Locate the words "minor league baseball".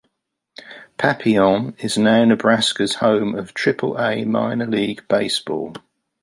4.25-5.75